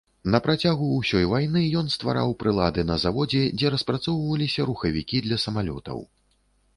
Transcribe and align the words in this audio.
На 0.33 0.39
працягу 0.45 0.85
ўсёй 0.93 1.25
вайны 1.33 1.61
ён 1.81 1.91
ствараў 1.95 2.33
прылады 2.43 2.85
на 2.91 2.97
заводзе, 3.03 3.41
дзе 3.57 3.73
распрацоўваліся 3.75 4.65
рухавікі 4.71 5.23
для 5.27 5.37
самалётаў. 5.45 6.03